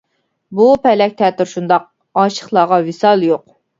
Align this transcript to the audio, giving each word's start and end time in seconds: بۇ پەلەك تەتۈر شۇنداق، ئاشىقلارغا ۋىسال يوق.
بۇ 0.59 0.69
پەلەك 0.85 1.13
تەتۈر 1.19 1.51
شۇنداق، 1.51 1.85
ئاشىقلارغا 2.23 2.81
ۋىسال 2.89 3.29
يوق. 3.33 3.45